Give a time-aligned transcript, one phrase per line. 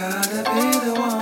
[0.00, 1.19] Gotta be the one.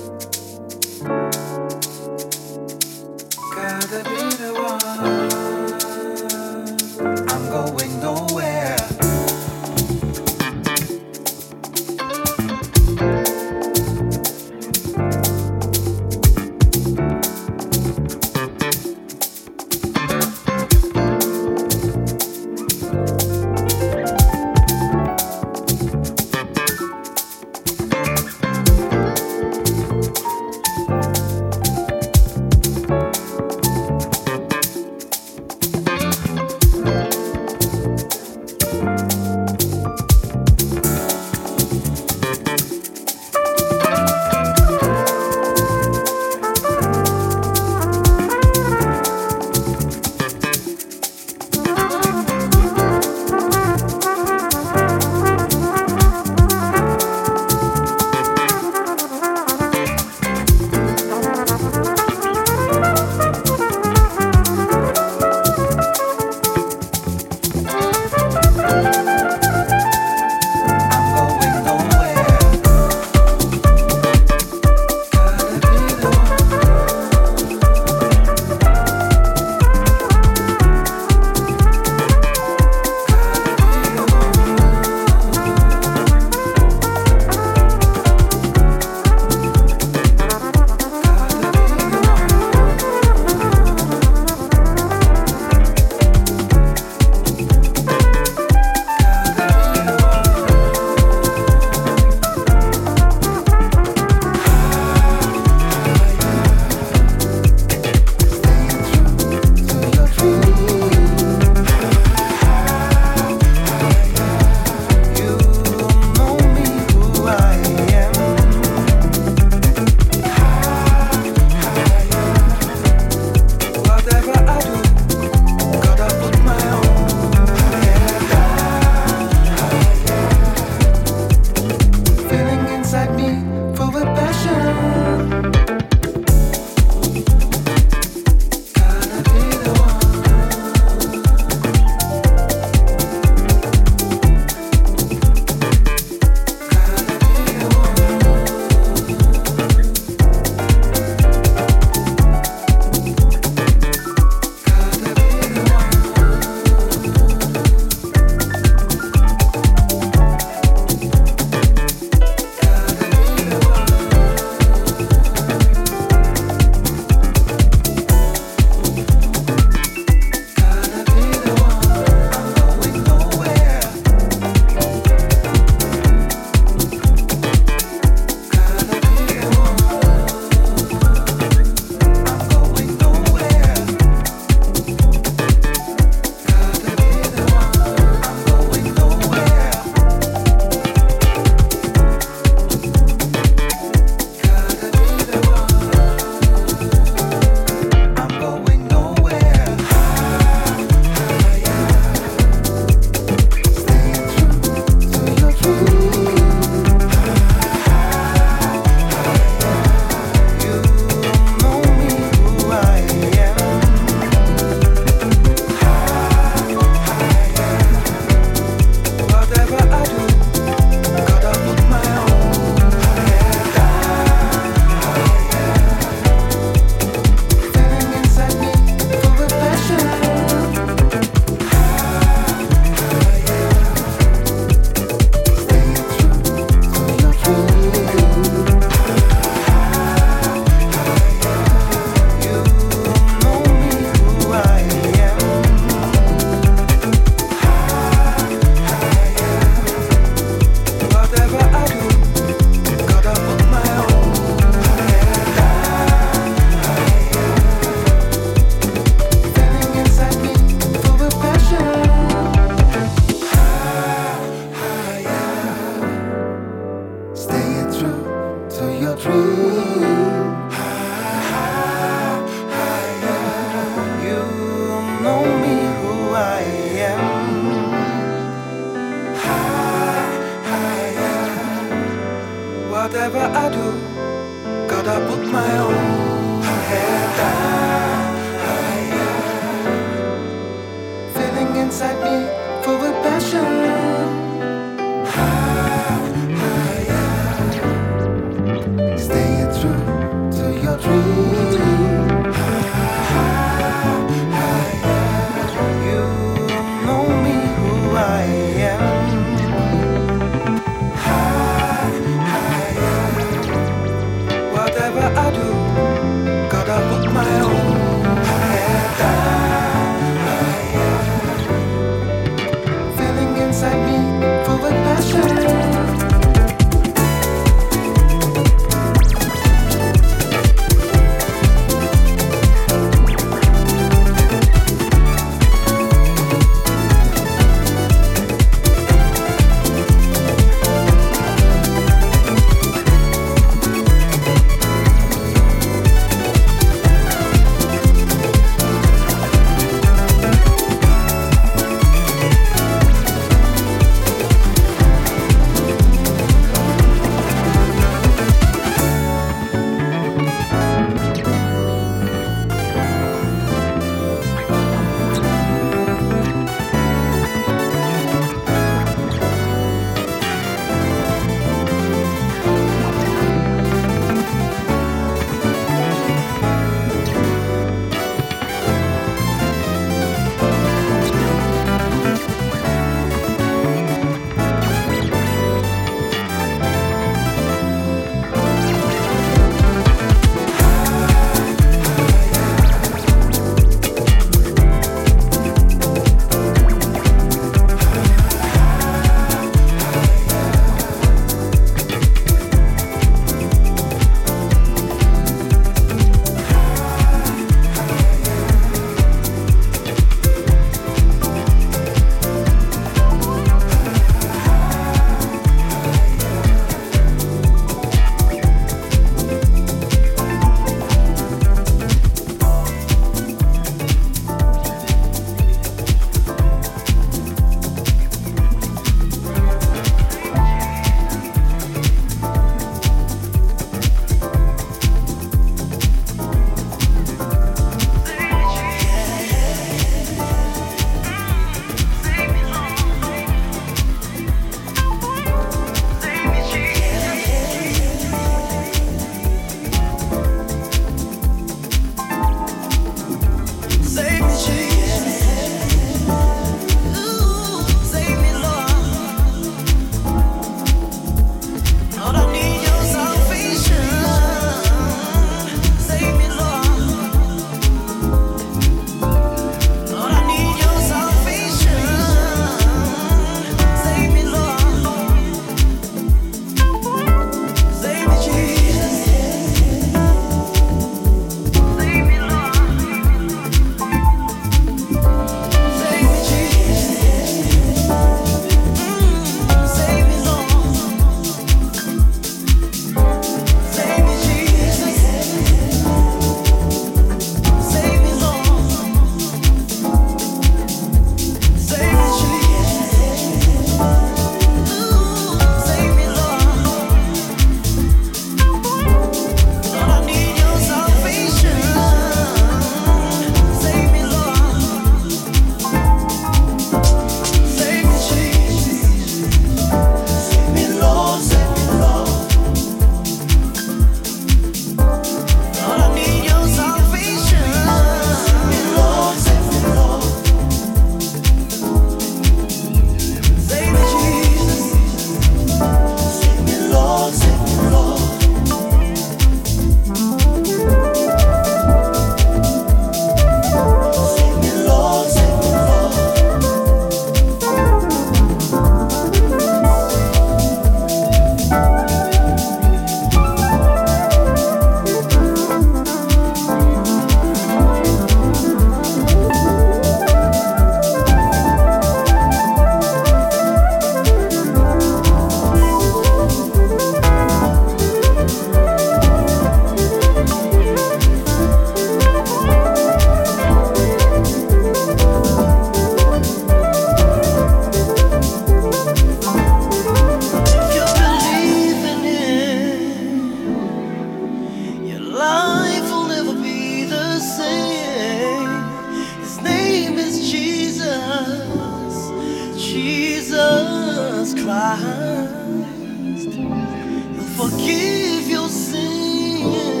[593.32, 596.52] Jesus Christ.
[596.54, 600.00] He'll forgive your sins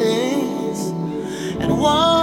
[1.58, 2.21] and wash.